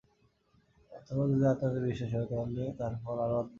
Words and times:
তোমরা 1.07 1.25
যদি 1.31 1.45
আত্মাতে 1.51 1.79
বিশ্বাসী 1.85 2.13
হও, 2.13 2.25
তাহা 2.25 2.43
হইলে 2.43 2.63
তাহার 2.77 2.95
ফল 3.01 3.17
আরও 3.17 3.33
অদ্ভুত 3.33 3.37
হইবে। 3.37 3.49